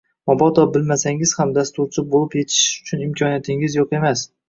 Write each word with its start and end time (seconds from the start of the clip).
Mobodo 0.29 0.63
bilmasangiz 0.77 1.35
ham, 1.41 1.53
dasturchi 1.59 2.07
bolib 2.17 2.37
yetishish 2.41 2.75
uchun 2.91 3.07
imkoniyatingiz 3.11 3.83
yo’q 3.83 3.99
emas 4.03 4.31